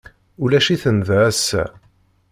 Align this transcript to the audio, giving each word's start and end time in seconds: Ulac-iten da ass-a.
Ulac-iten 0.43 0.97
da 1.07 1.17
ass-a. 1.29 1.63